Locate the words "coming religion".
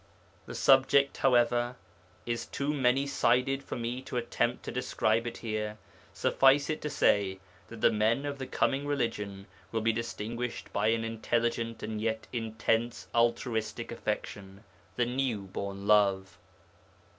8.47-9.45